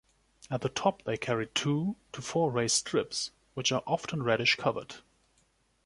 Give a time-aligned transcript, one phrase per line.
[0.49, 4.95] At the top they carry two to four raised strips, which are often reddish covered.